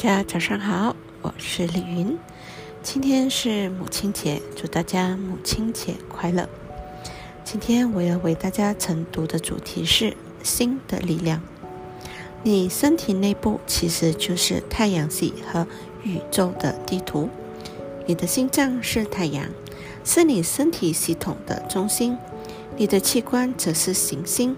[0.00, 2.16] 大家早上好，我是李云。
[2.84, 6.48] 今天是母亲节，祝大家母亲节快乐。
[7.42, 11.42] 今天我要为大家晨读的主题是心的力量。
[12.44, 15.66] 你身体内部其实就是太阳系和
[16.04, 17.28] 宇宙的地图。
[18.06, 19.46] 你的心脏是太阳，
[20.04, 22.16] 是你身体系统的中心；
[22.76, 24.56] 你的器官则是行星，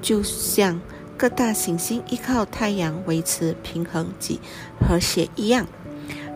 [0.00, 0.80] 就像。
[1.18, 4.38] 各大行星依靠太阳维持平衡及
[4.80, 5.66] 和谐一样，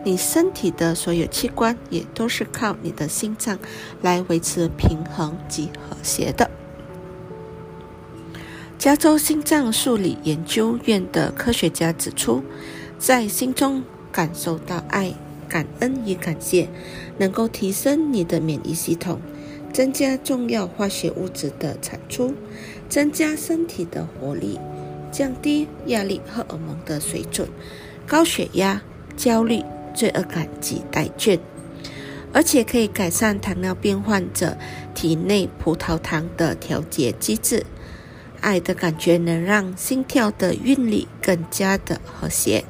[0.03, 3.57] 你身体的所有器官也都是靠你的心脏
[4.01, 6.51] 来维持平衡及和谐的。
[8.77, 12.43] 加州心脏数理研究院的科学家指出，
[12.99, 15.13] 在心中感受到爱、
[15.47, 16.67] 感恩与感谢，
[17.17, 19.21] 能够提升你的免疫系统，
[19.71, 22.33] 增加重要化学物质的产出，
[22.89, 24.59] 增加身体的活力。
[25.13, 27.47] 降低压力荷尔蒙的水准，
[28.07, 28.81] 高血压、
[29.15, 31.39] 焦虑、罪恶感及怠倦，
[32.33, 34.57] 而且可以改善糖尿病患者
[34.95, 37.63] 体内葡萄糖的调节机制。
[38.41, 42.65] 爱的感觉能让心跳的韵律更加的和谐。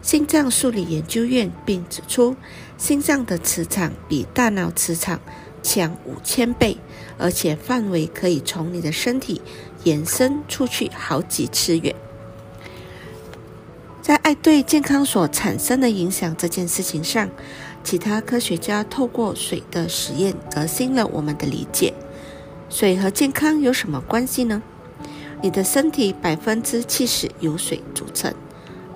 [0.00, 2.36] 心脏数理研究院并指出，
[2.78, 5.20] 心脏的磁场比大脑磁场
[5.62, 6.78] 强五千倍，
[7.18, 9.42] 而且范围可以从你的身体。
[9.84, 11.94] 延伸出去好几次远。
[14.02, 17.30] 在爱对健康所产生的影响这件事情上，
[17.84, 21.94] 其他科学家透过水的实验革新了我们的理解。
[22.68, 24.60] 水和健康有什么关系呢？
[25.40, 28.34] 你的身体百分之七十由水组成，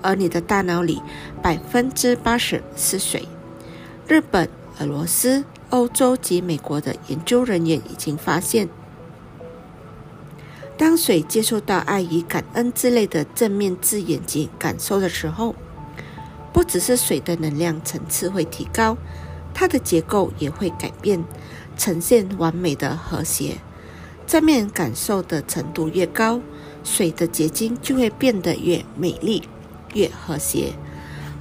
[0.01, 1.01] 而你的大脑里
[1.41, 3.25] 百分之八十是水。
[4.05, 4.49] 日本、
[4.79, 8.69] 俄罗斯、欧洲及美国的研究人员已经发现。
[10.77, 15.55] 当水接受到爱与感恩之类的正面字眼及感受的时候，
[16.53, 18.95] 不只是水的能量层次会提高，
[19.51, 21.23] 它的结构也会改变，
[21.75, 23.57] 呈现完美的和谐。
[24.27, 26.39] 正面感受的程度越高，
[26.83, 29.41] 水的结晶就会变得越美丽、
[29.95, 30.73] 越和谐。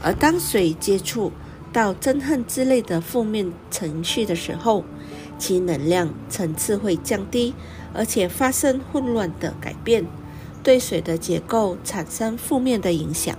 [0.02, 1.30] 而当水接触
[1.72, 4.84] 到憎恨之类的负面情绪的时候，
[5.38, 7.54] 其能量层次会降低。
[7.94, 10.06] 而且发生混乱的改变，
[10.62, 13.36] 对水的结构产生负面的影响。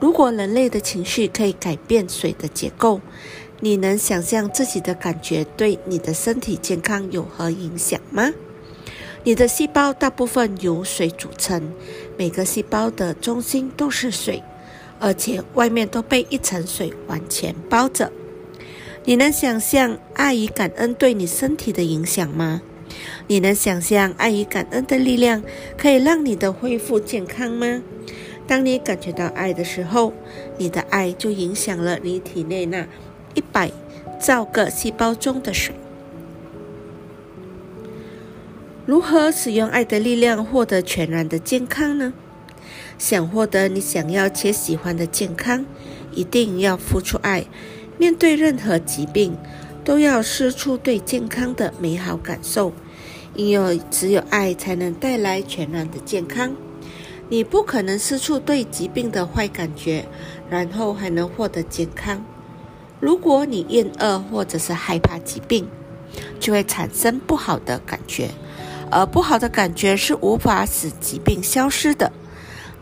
[0.00, 3.02] 如果人类的情绪可以改变水的结构，
[3.60, 8.32] 你能想象自己的感觉对你的身体健康有何影响吗？
[9.24, 11.70] 你的细胞大部分由水组成，
[12.16, 14.42] 每个细胞的中心都是水，
[15.02, 18.12] 而且外面都被一层水完全包着。
[19.04, 22.62] 你能想象爱与感恩对你身体的影响吗？
[23.26, 25.42] 你能想象爱与感恩的力量
[25.76, 27.82] 可以让你的恢复健康吗？
[28.46, 30.12] 当你感觉到爱的时候，
[30.56, 32.86] 你的爱就影响了你体内那
[33.34, 33.72] 一百
[34.20, 35.74] 兆个细胞中的水。
[38.86, 42.12] 如何使用爱的力量获得全然的健康呢？
[43.02, 45.66] 想获得你想要且喜欢的健康，
[46.12, 47.44] 一定要付出爱。
[47.98, 49.36] 面对任何疾病，
[49.84, 52.72] 都要施出对健康的美好感受。
[53.34, 56.54] 因为只有爱才能带来全然的健康。
[57.28, 60.06] 你不可能失去对疾病的坏感觉，
[60.48, 62.24] 然后还能获得健康。
[63.00, 65.66] 如果你厌恶或者是害怕疾病，
[66.38, 68.30] 就会产生不好的感觉，
[68.92, 72.12] 而不好的感觉是无法使疾病消失的。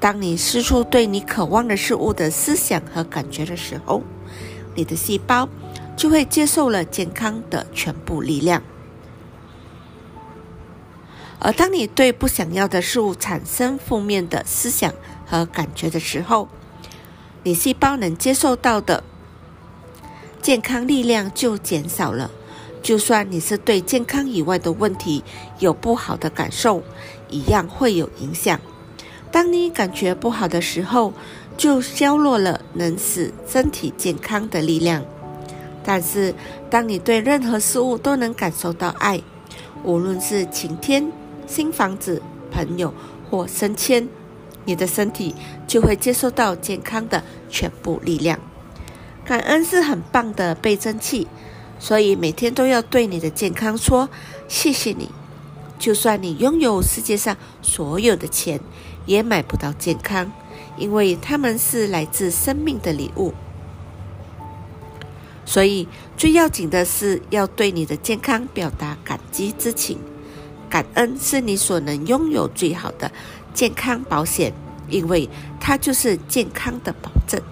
[0.01, 4.03] 当你失去对你渴望的事物的思想和感觉的时候，
[4.75, 5.47] 你的细胞
[5.95, 8.63] 就会接受了健康的全部力量。
[11.39, 14.93] 而当你对不想要的事物产生负面的思想
[15.27, 16.49] 和感觉的时候，
[17.43, 19.05] 你细胞能接受到的
[20.41, 22.31] 健康力量就减少了。
[22.83, 25.23] 就算你是对健康以外的问题
[25.59, 26.83] 有不好的感受，
[27.29, 28.59] 一样会有影响。
[29.31, 31.13] 当你感觉不好的时候，
[31.57, 35.03] 就削弱了能使身体健康的力量。
[35.85, 36.35] 但是，
[36.69, 39.23] 当你对任何事物都能感受到爱，
[39.85, 41.11] 无论是晴天。
[41.47, 42.23] 新房子、
[42.53, 42.95] 朋友
[43.29, 44.09] 或升迁，
[44.65, 45.35] 你的身体
[45.67, 48.39] 就会接受到健康的全部力量。
[49.25, 51.27] 感恩是很棒的倍增器，
[51.81, 54.09] 所以每天都要对你的健康说
[54.47, 55.11] 谢谢你。
[55.77, 58.61] 就算你拥有世界上所有的钱，
[59.11, 60.31] 也买不到健康，
[60.77, 63.35] 因为它们是来自生命的礼物。
[65.45, 69.99] 所以最要紧的是要对你的健康表达感激之情。
[70.69, 73.11] 感恩是你所能拥有最好的
[73.53, 74.53] 健康保险，
[74.89, 75.29] 因为
[75.59, 77.43] 它就是健康的保证。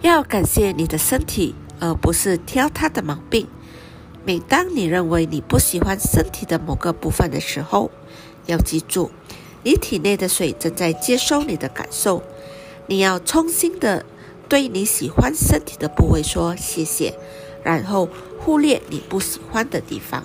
[0.00, 3.46] 要感谢你的身体，而不是挑它的毛病。
[4.24, 7.90] 每当你认为你不喜欢身体的某个部分的时候，
[8.46, 9.10] 要记住，
[9.64, 12.22] 你体内的水正在接收你的感受。
[12.86, 14.04] 你要衷心的
[14.48, 17.14] 对你喜欢身体的部位说谢谢，
[17.64, 18.08] 然后
[18.38, 20.24] 忽略你不喜欢的地方。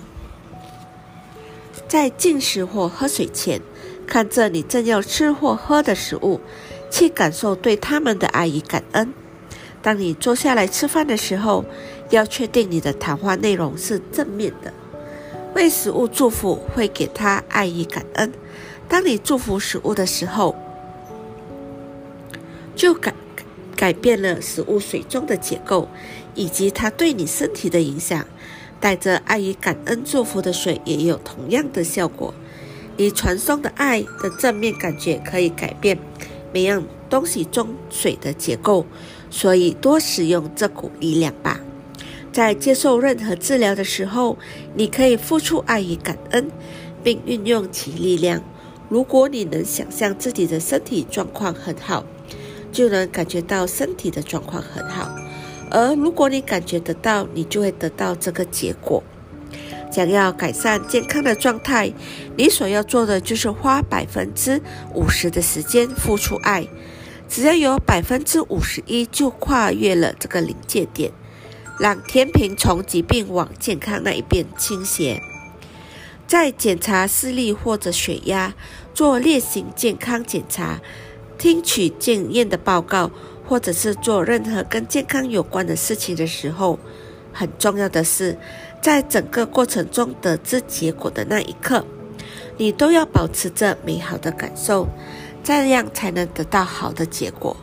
[1.88, 3.60] 在进食或喝水前，
[4.06, 6.40] 看着你正要吃或喝的食物，
[6.90, 9.12] 去感受对他们的爱与感恩。
[9.80, 11.64] 当你坐下来吃饭的时候，
[12.10, 14.72] 要确定你的谈话内容是正面的，
[15.54, 18.32] 为食物祝福，会给他爱与感恩。
[18.88, 20.56] 当你祝福食物的时候，
[22.74, 23.12] 就改
[23.76, 25.88] 改变了食物水中的结构
[26.34, 28.26] 以及它对你身体的影响。
[28.80, 32.32] 带着爱与感恩祝福的水也有同样的效果。
[32.96, 35.98] 你传送的爱的正面感觉可以改变
[36.52, 38.86] 每样东西中水的结构。
[39.30, 41.60] 所以，多使用这股力量吧。
[42.38, 44.38] 在接受任何治疗的时候，
[44.76, 46.48] 你可以付出爱与感恩，
[47.02, 48.40] 并运用其力量。
[48.88, 52.04] 如果你能想象自己的身体状况很好，
[52.70, 55.10] 就能感觉到身体的状况很好。
[55.68, 59.02] 而如果你感觉得到，你就会得到这个结果。
[59.90, 61.92] 想要改善健康的状态，
[62.36, 64.62] 你所要做的就是花百分之
[64.94, 66.68] 五十的时间付出爱。
[67.28, 71.10] 只要有百分之五十一，就跨越了这个临界点，
[71.78, 75.20] 让天平从疾病往健康那一边倾斜。
[76.26, 78.54] 在检查视力或者血压、
[78.92, 80.80] 做例行健康检查、
[81.38, 83.10] 听取检验的报告，
[83.46, 86.78] 或者是做任何跟健康有关的事情的时候，
[87.32, 88.36] 很重要的是，
[88.82, 91.84] 在整个过程中得知结果的那一刻，
[92.58, 94.88] 你都要保持着美好的感受。
[95.44, 97.56] 这样才能得到好的结果。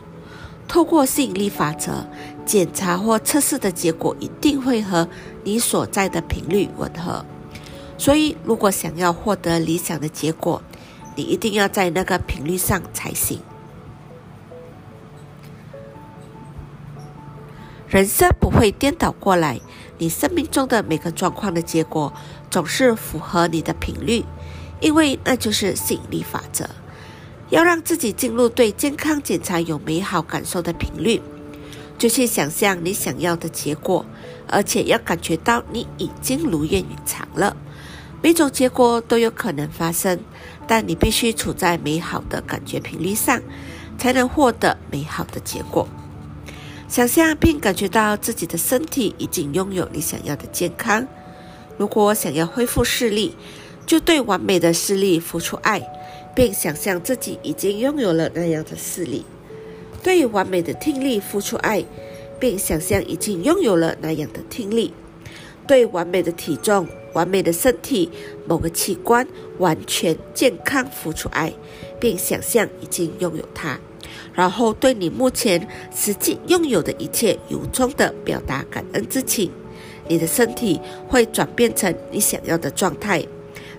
[0.66, 2.04] 透过吸引力法则
[2.46, 5.06] 检查或测试的结果，一定会和
[5.44, 7.24] 你所在的频率吻合。
[7.98, 10.62] 所以，如果想要获得理想的结果，
[11.16, 13.40] 你一定要在那个频率上才行。
[17.88, 19.60] 人生不会颠倒过来，
[19.98, 22.12] 你生命中的每个状况的结果
[22.50, 24.24] 总是符合你的频率，
[24.80, 26.68] 因为那就是吸引力法则。
[27.48, 31.22] 要让自己进入对健康检查有美好感受的频率，
[31.98, 34.04] 就去想象你想要的结果，
[34.48, 37.56] 而且要感觉到你已经如愿以偿了。
[38.22, 40.18] 每种结果都有可能发生，
[40.66, 43.40] 但你必须处在美好的感觉频率上，
[43.98, 45.88] 才能获得美好的结果。
[46.88, 51.06] 想象并感觉到自己的身体已经拥有你想要的健康。
[51.76, 53.34] 如果想要恢复视力，
[53.86, 55.82] 就对完美的视力付出爱。
[56.34, 59.24] 并想象自己已经拥有了那样的视力，
[60.06, 61.84] 对完美的听力付出爱，
[62.38, 64.92] 并想象已经拥有了那样的听力；
[65.66, 68.08] 对完美的体重、完美的身体、
[68.46, 69.26] 某个器官
[69.58, 71.52] 完全健康付出爱，
[71.98, 73.76] 并想象已经拥有它。
[74.32, 79.50] 然后对你目前实际拥有的一切由衷的表达感恩之情，
[80.06, 83.26] 你的身体会转变成你想要的状态。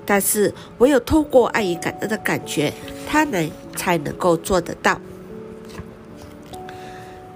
[0.06, 2.74] 但是，唯有透过爱与感恩的感觉，
[3.08, 5.00] 他能才能够做得到。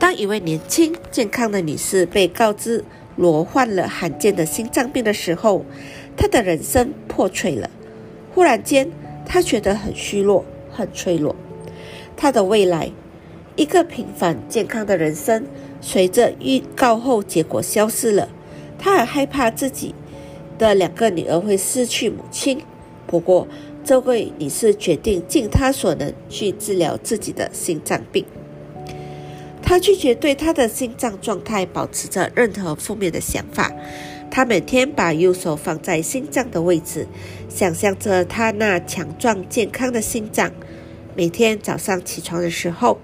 [0.01, 2.83] 当一位年轻健康的女士被告知
[3.17, 5.63] 罗患了罕见的心脏病的时候，
[6.17, 7.69] 她的人生破碎了。
[8.33, 8.89] 忽然间，
[9.27, 11.35] 她觉得很虚弱、很脆弱。
[12.17, 12.89] 她的未来，
[13.55, 15.45] 一个平凡健康的人生，
[15.81, 18.27] 随着预告后结果消失了。
[18.79, 19.93] 她很害怕自己。
[20.57, 22.59] 的两个女儿会失去母亲，
[23.05, 23.47] 不过
[23.83, 28.25] 这位女士决定尽她所能去治疗自己的心脏病。
[29.71, 33.71] 他拒绝对他的心脏状态保持着任何负面的想法。
[34.29, 37.07] 他每天把右手放在心脏的位置，
[37.47, 40.51] 想象着他那强壮健康的心脏。
[41.15, 42.99] 每天早上起床的时候，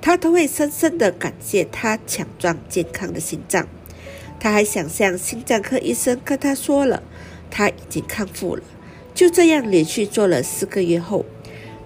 [0.00, 3.66] 他都会深深的感谢他强壮健康的心脏。
[4.38, 7.02] 他还想象心脏科医生跟他说了，
[7.50, 8.62] 他已经康复了。
[9.12, 11.26] 就这样连续做了四个月后，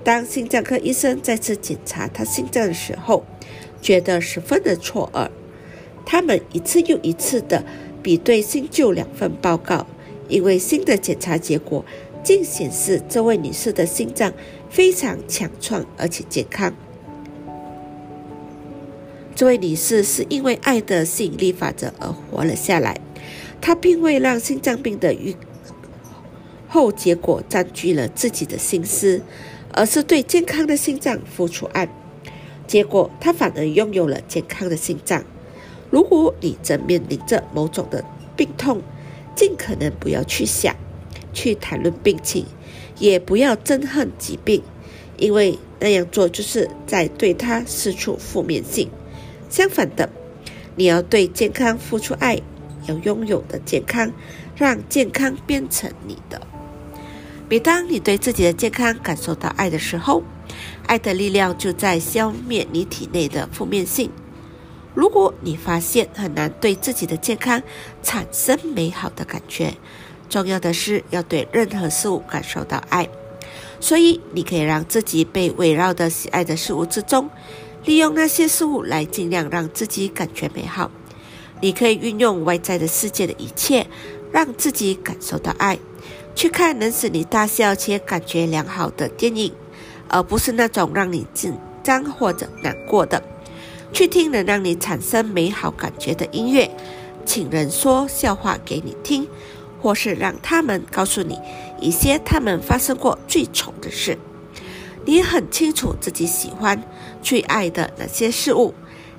[0.04, 3.24] 当心脏科医生再次检查他心脏的时候，
[3.84, 5.28] 觉得十分的错愕。
[6.06, 7.62] 他们一次又一次的
[8.02, 9.86] 比对新旧两份报告，
[10.28, 11.84] 因为新的检查结果
[12.22, 14.32] 竟显示这位女士的心脏
[14.70, 16.74] 非常强壮而且健康。
[19.34, 22.98] 这位女士是因为爱的吸引力法则而活了下来。
[23.60, 25.34] 她并未让心脏病的预
[26.68, 29.22] 后结果占据了自己的心思，
[29.72, 31.88] 而是对健康的心脏付出爱，
[32.74, 35.22] 结果他反而拥有了健康的心脏。
[35.90, 38.04] 如果你正面临着某种的
[38.34, 38.82] 病痛，
[39.36, 40.74] 尽可能不要去想、
[41.32, 42.46] 去谈论病情，
[42.98, 44.60] 也不要憎恨疾病，
[45.18, 48.90] 因为那样做就是在对他施出负面性。
[49.48, 50.10] 相反的，
[50.74, 52.42] 你要对健康付出爱，
[52.88, 54.10] 要拥有的健康，
[54.56, 56.44] 让健康变成你的。
[57.48, 60.22] 每当你对自己的健康感受到爱的时候，
[60.86, 64.10] 爱的力量就在消灭你体内的负面性。
[64.94, 67.62] 如果你发现很难对自己的健康
[68.02, 69.74] 产生美好的感觉，
[70.30, 73.08] 重要的是要对任何事物感受到爱。
[73.78, 77.28] 所以，你可以让自己被围绕的喜爱的事物之中，
[77.84, 80.90] 利用那些事物来尽量让自己感觉美好。
[81.60, 83.86] 你可以运用外在的世界的一切，
[84.32, 85.78] 让自己感受到爱。
[86.34, 89.52] 去看能使你大笑且感觉良好的电影，
[90.08, 93.22] 而不是那种让你紧张或者难过的。
[93.92, 96.68] 去听能让你产生美好感觉的音乐，
[97.24, 99.28] 请人说笑话给你听，
[99.80, 101.38] 或是让他们告诉你
[101.80, 104.18] 一些他们发生过最丑的事。
[105.04, 106.82] 你很清楚自己喜欢、
[107.22, 108.74] 最爱的那些事物，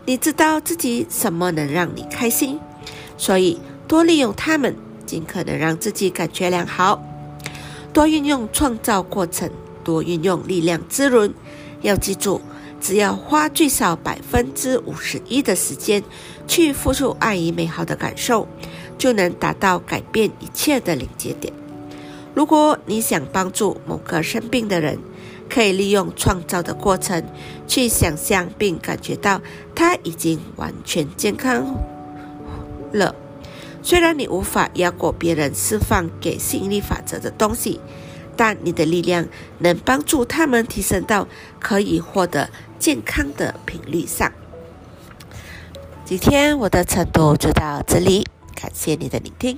[0.05, 2.59] 你知道自己什么能让你开心，
[3.17, 7.01] 所以多利用它们，尽可能让自己感觉良好。
[7.93, 9.49] 多运用创造过程，
[9.83, 11.33] 多运用力量滋润。
[11.81, 12.41] 要记住。
[12.81, 16.03] 只要花最少百分之五十一的时间
[16.45, 18.47] 去付出爱与美好的感受，
[18.95, 21.51] 就能达到改变一切的临界点。
[22.35, 24.99] 如果你想帮助某个生病的人，
[25.49, 27.23] 可以利用创造的过程
[27.65, 29.41] 去想象并感觉到
[29.73, 31.75] 他已经完全健康
[32.91, 33.15] 了。
[33.85, 37.79] 虽然你无法压过别人释放给吸引力法则的东西。
[38.37, 39.25] 但你的力量
[39.59, 41.25] 能帮助他们提升到
[41.57, 44.29] 可以获得健康的频率上。
[46.03, 49.57] 今天我的晨读就到这里，感谢你的聆听。